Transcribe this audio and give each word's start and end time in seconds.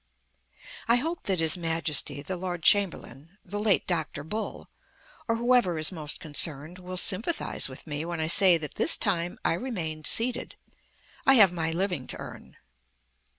I 0.87 0.95
hope 0.95 1.25
that 1.25 1.41
His 1.41 1.55
Majesty, 1.55 2.23
the 2.23 2.35
Lord 2.35 2.63
Chamberlain, 2.63 3.37
the 3.45 3.59
late 3.59 3.85
Dr. 3.85 4.23
Bull, 4.23 4.67
or 5.27 5.35
whoever 5.35 5.77
is 5.77 5.91
most 5.91 6.19
concerned, 6.19 6.79
will 6.79 6.97
sympathize 6.97 7.69
with 7.69 7.85
me 7.85 8.03
when 8.03 8.19
I 8.19 8.25
say 8.25 8.57
that 8.57 8.73
this 8.81 8.97
time 8.97 9.37
I 9.45 9.53
remained 9.53 10.07
seated. 10.07 10.55
I 11.27 11.35
have 11.35 11.51
my 11.53 11.69
living 11.71 12.07
to 12.07 12.17
earn. 12.17 12.57